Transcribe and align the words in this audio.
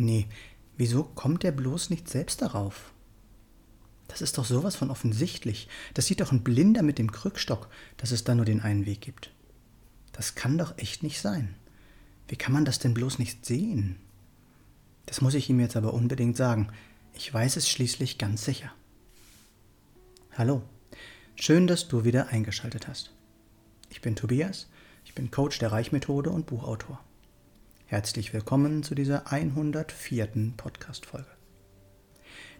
Nee, 0.00 0.28
wieso 0.76 1.02
kommt 1.02 1.42
er 1.42 1.50
bloß 1.50 1.90
nicht 1.90 2.08
selbst 2.08 2.40
darauf? 2.40 2.92
Das 4.06 4.22
ist 4.22 4.38
doch 4.38 4.44
sowas 4.44 4.76
von 4.76 4.92
offensichtlich. 4.92 5.68
Das 5.92 6.06
sieht 6.06 6.20
doch 6.20 6.30
ein 6.30 6.44
Blinder 6.44 6.84
mit 6.84 6.98
dem 6.98 7.10
Krückstock, 7.10 7.68
dass 7.96 8.12
es 8.12 8.22
da 8.22 8.36
nur 8.36 8.44
den 8.44 8.60
einen 8.60 8.86
Weg 8.86 9.00
gibt. 9.00 9.32
Das 10.12 10.36
kann 10.36 10.56
doch 10.56 10.78
echt 10.78 11.02
nicht 11.02 11.20
sein. 11.20 11.56
Wie 12.28 12.36
kann 12.36 12.52
man 12.52 12.64
das 12.64 12.78
denn 12.78 12.94
bloß 12.94 13.18
nicht 13.18 13.44
sehen? 13.44 13.96
Das 15.06 15.20
muss 15.20 15.34
ich 15.34 15.50
ihm 15.50 15.58
jetzt 15.58 15.76
aber 15.76 15.92
unbedingt 15.92 16.36
sagen. 16.36 16.68
Ich 17.12 17.34
weiß 17.34 17.56
es 17.56 17.68
schließlich 17.68 18.18
ganz 18.18 18.44
sicher. 18.44 18.72
Hallo, 20.36 20.62
schön, 21.34 21.66
dass 21.66 21.88
du 21.88 22.04
wieder 22.04 22.28
eingeschaltet 22.28 22.86
hast. 22.86 23.10
Ich 23.90 24.00
bin 24.00 24.14
Tobias, 24.14 24.68
ich 25.04 25.16
bin 25.16 25.32
Coach 25.32 25.58
der 25.58 25.72
Reichmethode 25.72 26.30
und 26.30 26.46
Buchautor. 26.46 27.00
Herzlich 27.90 28.34
willkommen 28.34 28.82
zu 28.82 28.94
dieser 28.94 29.32
104. 29.32 30.28
Podcast-Folge. 30.58 31.30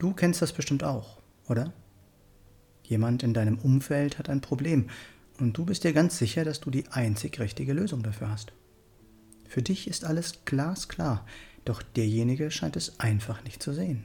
Du 0.00 0.14
kennst 0.14 0.42
das 0.42 0.52
bestimmt 0.52 0.82
auch, 0.82 1.20
oder? 1.48 1.72
Jemand 2.82 3.22
in 3.22 3.32
deinem 3.32 3.56
Umfeld 3.60 4.18
hat 4.18 4.28
ein 4.28 4.40
Problem 4.40 4.90
und 5.38 5.56
du 5.56 5.64
bist 5.64 5.84
dir 5.84 5.92
ganz 5.92 6.18
sicher, 6.18 6.44
dass 6.44 6.58
du 6.58 6.72
die 6.72 6.88
einzig 6.88 7.38
richtige 7.38 7.72
Lösung 7.72 8.02
dafür 8.02 8.30
hast. 8.30 8.52
Für 9.48 9.62
dich 9.62 9.86
ist 9.86 10.04
alles 10.04 10.44
glasklar, 10.44 11.24
doch 11.64 11.82
derjenige 11.82 12.50
scheint 12.50 12.74
es 12.74 12.98
einfach 12.98 13.44
nicht 13.44 13.62
zu 13.62 13.72
sehen. 13.72 14.02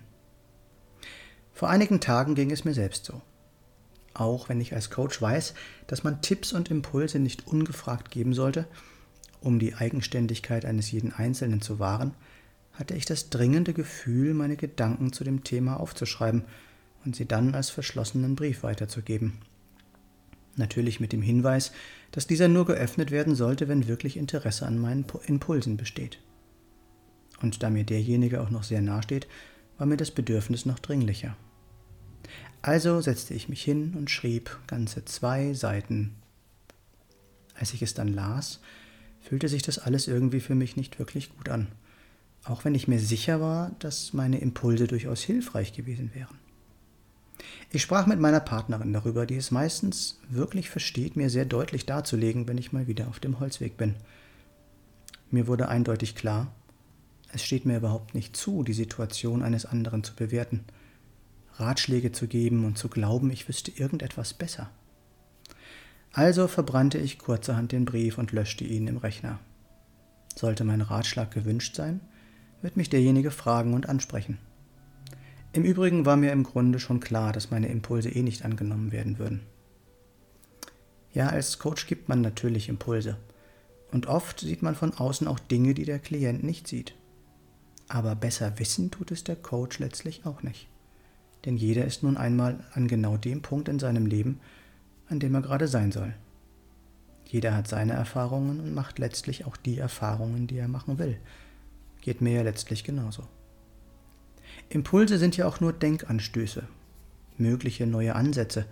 Vor 1.51 1.71
einigen 1.71 1.99
Tagen 1.99 2.35
ging 2.35 2.51
es 2.51 2.63
mir 2.63 2.75
selbst 2.75 3.05
so. 3.05 3.23
Auch 4.13 4.49
wenn 4.49 4.61
ich 4.61 4.75
als 4.75 4.91
Coach 4.91 5.19
weiß, 5.19 5.55
dass 5.87 6.03
man 6.03 6.21
Tipps 6.21 6.53
und 6.53 6.69
Impulse 6.69 7.17
nicht 7.17 7.47
ungefragt 7.47 8.11
geben 8.11 8.35
sollte, 8.35 8.67
um 9.41 9.59
die 9.59 9.75
Eigenständigkeit 9.75 10.65
eines 10.65 10.91
jeden 10.91 11.11
Einzelnen 11.13 11.61
zu 11.61 11.79
wahren, 11.79 12.13
hatte 12.73 12.95
ich 12.95 13.05
das 13.05 13.29
dringende 13.29 13.73
Gefühl, 13.73 14.33
meine 14.33 14.55
Gedanken 14.55 15.11
zu 15.11 15.23
dem 15.23 15.43
Thema 15.43 15.79
aufzuschreiben 15.79 16.43
und 17.05 17.15
sie 17.15 17.25
dann 17.25 17.55
als 17.55 17.69
verschlossenen 17.69 18.35
Brief 18.35 18.63
weiterzugeben. 18.63 19.39
Natürlich 20.55 20.99
mit 20.99 21.13
dem 21.13 21.21
Hinweis, 21.21 21.71
dass 22.11 22.27
dieser 22.27 22.47
nur 22.47 22.65
geöffnet 22.65 23.11
werden 23.11 23.35
sollte, 23.35 23.67
wenn 23.67 23.87
wirklich 23.87 24.17
Interesse 24.17 24.65
an 24.65 24.79
meinen 24.79 25.05
Impulsen 25.25 25.77
besteht. 25.77 26.19
Und 27.41 27.61
da 27.61 27.69
mir 27.69 27.83
derjenige 27.83 28.41
auch 28.41 28.49
noch 28.49 28.63
sehr 28.63 28.81
nahe 28.81 29.03
steht, 29.03 29.27
war 29.77 29.85
mir 29.85 29.97
das 29.97 30.11
Bedürfnis 30.11 30.65
noch 30.65 30.79
dringlicher. 30.79 31.35
Also 32.61 33.01
setzte 33.01 33.33
ich 33.33 33.49
mich 33.49 33.63
hin 33.63 33.93
und 33.95 34.09
schrieb 34.09 34.57
ganze 34.67 35.05
zwei 35.05 35.53
Seiten. 35.53 36.15
Als 37.53 37.73
ich 37.73 37.81
es 37.81 37.93
dann 37.93 38.09
las, 38.09 38.59
fühlte 39.27 39.49
sich 39.49 39.61
das 39.61 39.77
alles 39.77 40.07
irgendwie 40.07 40.39
für 40.39 40.55
mich 40.55 40.77
nicht 40.77 40.99
wirklich 40.99 41.35
gut 41.35 41.49
an, 41.49 41.67
auch 42.45 42.63
wenn 42.63 42.75
ich 42.75 42.87
mir 42.87 42.99
sicher 42.99 43.41
war, 43.41 43.71
dass 43.79 44.13
meine 44.13 44.39
Impulse 44.39 44.87
durchaus 44.87 45.21
hilfreich 45.21 45.73
gewesen 45.73 46.11
wären. 46.13 46.37
Ich 47.69 47.81
sprach 47.81 48.07
mit 48.07 48.19
meiner 48.19 48.39
Partnerin 48.39 48.93
darüber, 48.93 49.25
die 49.25 49.35
es 49.35 49.51
meistens 49.51 50.19
wirklich 50.29 50.69
versteht, 50.69 51.17
mir 51.17 51.29
sehr 51.29 51.43
deutlich 51.43 51.85
darzulegen, 51.85 52.47
wenn 52.47 52.57
ich 52.57 52.71
mal 52.71 52.87
wieder 52.87 53.09
auf 53.09 53.19
dem 53.19 53.41
Holzweg 53.41 53.75
bin. 53.75 53.95
Mir 55.29 55.47
wurde 55.47 55.67
eindeutig 55.67 56.15
klar, 56.15 56.53
es 57.33 57.43
steht 57.43 57.65
mir 57.65 57.77
überhaupt 57.77 58.15
nicht 58.15 58.37
zu, 58.37 58.63
die 58.63 58.73
Situation 58.73 59.43
eines 59.43 59.65
anderen 59.65 60.05
zu 60.05 60.15
bewerten, 60.15 60.63
Ratschläge 61.55 62.13
zu 62.13 62.27
geben 62.27 62.63
und 62.63 62.77
zu 62.77 62.87
glauben, 62.87 63.29
ich 63.29 63.49
wüsste 63.49 63.71
irgendetwas 63.71 64.33
besser. 64.33 64.69
Also 66.13 66.47
verbrannte 66.47 66.97
ich 66.97 67.19
kurzerhand 67.19 67.71
den 67.71 67.85
Brief 67.85 68.17
und 68.17 68.31
löschte 68.31 68.63
ihn 68.63 68.87
im 68.87 68.97
Rechner. 68.97 69.39
Sollte 70.35 70.63
mein 70.63 70.81
Ratschlag 70.81 71.31
gewünscht 71.31 71.75
sein, 71.75 72.01
wird 72.61 72.77
mich 72.77 72.89
derjenige 72.89 73.31
fragen 73.31 73.73
und 73.73 73.89
ansprechen. 73.89 74.39
Im 75.53 75.63
Übrigen 75.63 76.05
war 76.05 76.17
mir 76.17 76.31
im 76.31 76.43
Grunde 76.43 76.79
schon 76.79 76.99
klar, 76.99 77.33
dass 77.33 77.51
meine 77.51 77.67
Impulse 77.67 78.09
eh 78.09 78.21
nicht 78.21 78.45
angenommen 78.45 78.91
werden 78.91 79.17
würden. 79.17 79.41
Ja, 81.13 81.29
als 81.29 81.57
Coach 81.57 81.87
gibt 81.87 82.09
man 82.09 82.21
natürlich 82.21 82.69
Impulse. 82.69 83.17
Und 83.91 84.07
oft 84.07 84.41
sieht 84.41 84.61
man 84.61 84.75
von 84.75 84.93
außen 84.93 85.27
auch 85.27 85.39
Dinge, 85.39 85.73
die 85.73 85.85
der 85.85 85.99
Klient 85.99 86.43
nicht 86.43 86.67
sieht. 86.67 86.93
Aber 87.87 88.15
besser 88.15 88.59
wissen 88.59 88.91
tut 88.91 89.11
es 89.11 89.23
der 89.23 89.35
Coach 89.35 89.79
letztlich 89.79 90.25
auch 90.25 90.43
nicht. 90.43 90.67
Denn 91.45 91.57
jeder 91.57 91.85
ist 91.85 92.03
nun 92.03 92.17
einmal 92.17 92.59
an 92.73 92.87
genau 92.87 93.17
dem 93.17 93.41
Punkt 93.41 93.69
in 93.69 93.79
seinem 93.79 94.05
Leben, 94.05 94.39
an 95.09 95.19
dem 95.19 95.35
er 95.35 95.41
gerade 95.41 95.67
sein 95.67 95.91
soll. 95.91 96.13
Jeder 97.25 97.55
hat 97.55 97.67
seine 97.67 97.93
Erfahrungen 97.93 98.59
und 98.59 98.73
macht 98.73 98.99
letztlich 98.99 99.45
auch 99.45 99.57
die 99.57 99.77
Erfahrungen, 99.77 100.47
die 100.47 100.57
er 100.57 100.67
machen 100.67 100.97
will. 100.97 101.17
Geht 102.01 102.21
mir 102.21 102.33
ja 102.33 102.41
letztlich 102.41 102.83
genauso. 102.83 103.23
Impulse 104.69 105.17
sind 105.17 105.35
ja 105.35 105.45
auch 105.45 105.59
nur 105.59 105.73
Denkanstöße, 105.73 106.63
mögliche 107.37 107.85
neue 107.85 108.15
Ansätze. 108.15 108.65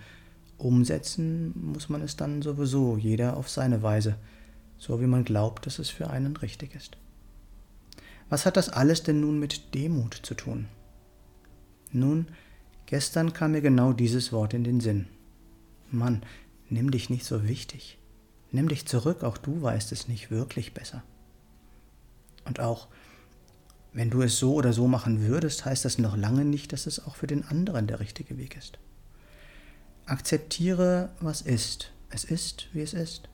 Umsetzen 0.58 1.54
muss 1.74 1.90
man 1.90 2.02
es 2.02 2.16
dann 2.16 2.42
sowieso, 2.42 2.98
jeder 2.98 3.36
auf 3.36 3.50
seine 3.50 3.84
Weise, 3.84 4.16
so 4.78 5.02
wie 5.02 5.08
man 5.08 5.26
glaubt, 5.26 5.66
dass 5.66 5.80
es 5.80 5.90
für 5.90 6.10
einen 6.10 6.38
richtig 6.38 6.76
ist. 6.76 6.98
Was 8.30 8.46
hat 8.46 8.58
das 8.58 8.70
alles 8.70 9.04
denn 9.04 9.20
nun 9.20 9.38
mit 9.40 9.74
Demut 9.76 10.14
zu 10.24 10.34
tun? 10.34 10.68
Nun, 11.92 12.28
gestern 12.86 13.34
kam 13.34 13.52
mir 13.52 13.62
genau 13.62 13.94
dieses 13.94 14.32
Wort 14.32 14.54
in 14.54 14.64
den 14.64 14.80
Sinn. 14.80 15.08
Mann, 15.92 16.24
nimm 16.70 16.92
dich 16.92 17.10
nicht 17.10 17.26
so 17.26 17.48
wichtig. 17.48 17.98
Nimm 18.52 18.68
dich 18.70 18.86
zurück, 18.86 19.24
auch 19.24 19.38
du 19.38 19.62
weißt 19.62 19.92
es 19.92 20.08
nicht 20.08 20.32
wirklich 20.32 20.74
besser. 20.74 21.04
Und 22.46 22.60
auch, 22.60 22.88
wenn 23.92 24.10
du 24.10 24.22
es 24.22 24.38
so 24.38 24.54
oder 24.54 24.74
so 24.74 24.88
machen 24.88 25.22
würdest, 25.22 25.66
heißt 25.66 25.86
das 25.86 25.98
noch 25.98 26.16
lange 26.16 26.46
nicht, 26.46 26.72
dass 26.74 26.86
es 26.86 27.06
auch 27.06 27.16
für 27.16 27.28
den 27.28 27.44
anderen 27.46 27.88
der 27.88 28.00
richtige 28.00 28.38
Weg 28.38 28.56
ist. 28.56 28.80
Akzeptiere, 30.06 31.10
was 31.20 31.42
ist. 31.42 31.92
Es 32.10 32.24
ist, 32.24 32.68
wie 32.74 32.82
es 32.82 32.94
ist. 32.94 33.28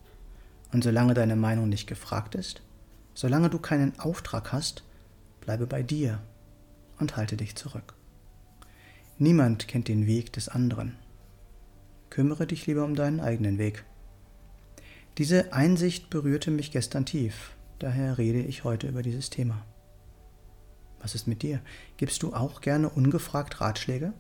Und 0.71 0.83
solange 0.83 1.13
deine 1.13 1.35
Meinung 1.35 1.67
nicht 1.67 1.87
gefragt 1.87 2.33
ist, 2.35 2.61
solange 3.13 3.49
du 3.49 3.59
keinen 3.59 3.99
Auftrag 3.99 4.53
hast, 4.53 4.83
bleibe 5.41 5.67
bei 5.67 5.83
dir 5.83 6.21
und 6.99 7.17
halte 7.17 7.35
dich 7.35 7.55
zurück. 7.55 7.93
Niemand 9.17 9.67
kennt 9.67 9.87
den 9.87 10.07
Weg 10.07 10.31
des 10.33 10.47
anderen. 10.47 10.97
Kümmere 12.11 12.45
dich 12.45 12.67
lieber 12.67 12.83
um 12.83 12.93
deinen 12.93 13.21
eigenen 13.21 13.57
Weg. 13.57 13.85
Diese 15.17 15.53
Einsicht 15.53 16.09
berührte 16.09 16.51
mich 16.51 16.71
gestern 16.71 17.05
tief, 17.05 17.55
daher 17.79 18.17
rede 18.17 18.41
ich 18.41 18.65
heute 18.65 18.87
über 18.87 19.01
dieses 19.01 19.29
Thema. 19.29 19.65
Was 20.99 21.15
ist 21.15 21.25
mit 21.25 21.41
dir? 21.41 21.61
Gibst 21.95 22.21
du 22.21 22.33
auch 22.33 22.59
gerne 22.59 22.89
ungefragt 22.89 23.61
Ratschläge? 23.61 24.11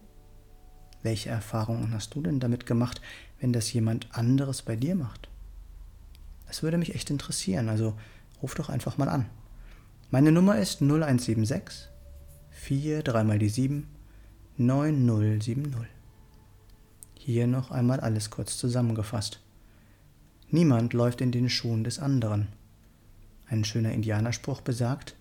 Welche 1.03 1.29
Erfahrungen 1.29 1.93
hast 1.93 2.15
du 2.15 2.21
denn 2.21 2.39
damit 2.39 2.65
gemacht, 2.65 3.01
wenn 3.41 3.51
das 3.51 3.71
jemand 3.73 4.07
anderes 4.15 4.61
bei 4.61 4.77
dir 4.77 4.95
macht? 4.95 5.27
Das 6.47 6.63
würde 6.63 6.77
mich 6.77 6.95
echt 6.95 7.09
interessieren, 7.09 7.67
also 7.67 7.93
ruf 8.41 8.55
doch 8.55 8.69
einfach 8.69 8.97
mal 8.97 9.09
an. 9.09 9.25
Meine 10.11 10.31
Nummer 10.31 10.57
ist 10.57 10.81
0176 10.81 11.89
4 12.51 13.03
3 13.03 13.23
mal 13.25 13.39
die 13.39 13.49
7 13.49 13.85
9070. 14.55 16.00
Hier 17.23 17.45
noch 17.45 17.69
einmal 17.69 17.99
alles 17.99 18.31
kurz 18.31 18.57
zusammengefasst. 18.57 19.41
Niemand 20.49 20.93
läuft 20.93 21.21
in 21.21 21.31
den 21.31 21.51
Schuhen 21.51 21.83
des 21.83 21.99
anderen. 21.99 22.47
Ein 23.47 23.63
schöner 23.63 23.91
Indianerspruch 23.91 24.61
besagt, 24.61 25.15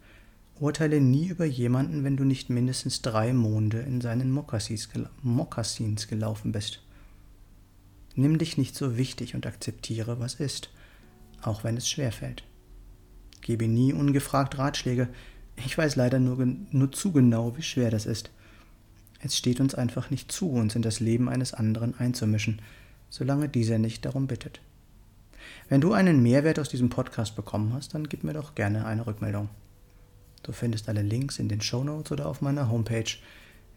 Urteile 0.59 1.03
nie 1.03 1.29
über 1.29 1.45
jemanden, 1.45 2.03
wenn 2.03 2.17
du 2.17 2.25
nicht 2.25 2.49
mindestens 2.49 3.03
drei 3.03 3.35
Monde 3.35 3.81
in 3.81 4.01
seinen 4.01 4.31
Mokassins 4.31 6.09
gelaufen 6.09 6.53
bist. 6.53 6.81
Nimm 8.15 8.39
dich 8.39 8.57
nicht 8.57 8.75
so 8.75 8.97
wichtig 8.97 9.35
und 9.35 9.47
akzeptiere, 9.47 10.19
was 10.21 10.37
ist, 10.37 10.71
auch 11.43 11.65
wenn 11.65 11.77
es 11.77 11.87
schwerfällt. 11.87 12.45
Gebe 13.43 13.69
nie 13.69 13.93
ungefragt 13.93 14.57
Ratschläge. 14.57 15.09
Ich 15.67 15.77
weiß 15.77 15.97
leider 15.97 16.19
nur, 16.19 16.47
nur 16.47 16.93
zu 16.93 17.13
genau, 17.13 17.59
wie 17.59 17.63
schwer 17.63 17.91
das 17.91 18.07
ist. 18.07 18.31
Es 19.23 19.37
steht 19.37 19.61
uns 19.61 19.75
einfach 19.75 20.11
nicht 20.11 20.33
zu, 20.33 20.51
uns 20.51 20.75
in 20.75 20.83
das 20.83 21.01
Leben 21.01 21.29
eines 21.29 21.53
anderen 21.53 21.99
einzumischen, 21.99 22.63
solange 23.11 23.49
dieser 23.49 23.79
nicht 23.79 24.05
darum 24.05 24.27
bittet. 24.27 24.61
Wenn 25.69 25.81
du 25.81 25.93
einen 25.93 26.23
Mehrwert 26.23 26.59
aus 26.59 26.69
diesem 26.69 26.89
Podcast 26.89 27.37
bekommen 27.37 27.73
hast, 27.75 27.95
dann 27.95 28.09
gib 28.09 28.25
mir 28.25 28.33
doch 28.33 28.55
gerne 28.55 28.87
eine 28.87 29.07
Rückmeldung. 29.07 29.49
Du 30.43 30.53
findest 30.53 30.89
alle 30.89 31.03
Links 31.03 31.39
in 31.39 31.49
den 31.49 31.61
Show 31.61 31.85
Notes 31.85 32.13
oder 32.13 32.27
auf 32.27 32.41
meiner 32.41 32.71
Homepage 32.71 33.05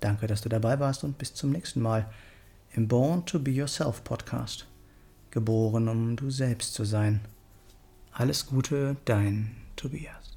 Danke, 0.00 0.26
dass 0.26 0.40
du 0.40 0.48
dabei 0.48 0.80
warst 0.80 1.04
und 1.04 1.18
bis 1.18 1.34
zum 1.34 1.50
nächsten 1.50 1.80
Mal 1.80 2.10
im 2.72 2.88
Born 2.88 3.26
to 3.26 3.38
Be 3.38 3.50
Yourself 3.50 4.02
Podcast. 4.04 4.66
Geboren, 5.30 5.88
um 5.88 6.16
du 6.16 6.30
selbst 6.30 6.74
zu 6.74 6.84
sein. 6.84 7.20
Alles 8.12 8.46
Gute, 8.46 8.96
dein 9.04 9.56
Tobias. 9.76 10.29